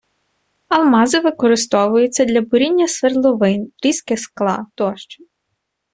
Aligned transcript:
Алмази 0.69 1.19
використовуються 1.19 2.25
для 2.25 2.41
буріння 2.41 2.87
свердловин, 2.87 3.71
різки 3.83 4.17
скла 4.17 4.65
тощо 4.75 5.23